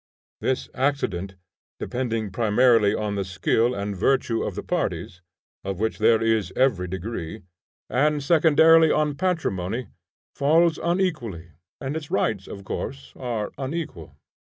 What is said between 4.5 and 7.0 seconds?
the parties, of which there is every